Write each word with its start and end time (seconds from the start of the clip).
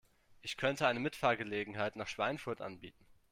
Ich 0.41 0.57
könnte 0.57 0.87
eine 0.87 0.99
Mitfahrgelegenheit 0.99 1.95
nach 1.95 2.07
Schweinfurt 2.07 2.59
anbieten 2.59 3.05